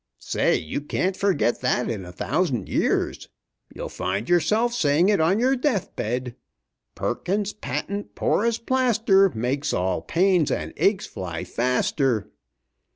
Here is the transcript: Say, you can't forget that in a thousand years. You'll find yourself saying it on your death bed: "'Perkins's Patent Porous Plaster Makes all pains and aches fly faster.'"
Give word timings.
Say, 0.17 0.55
you 0.57 0.81
can't 0.81 1.15
forget 1.15 1.61
that 1.61 1.87
in 1.87 2.05
a 2.05 2.11
thousand 2.11 2.67
years. 2.67 3.27
You'll 3.71 3.87
find 3.87 4.27
yourself 4.27 4.73
saying 4.73 5.09
it 5.09 5.21
on 5.21 5.37
your 5.39 5.55
death 5.55 5.95
bed: 5.95 6.35
"'Perkins's 6.95 7.53
Patent 7.53 8.15
Porous 8.15 8.57
Plaster 8.57 9.29
Makes 9.29 9.73
all 9.73 10.01
pains 10.01 10.49
and 10.49 10.73
aches 10.77 11.05
fly 11.05 11.43
faster.'" 11.43 12.31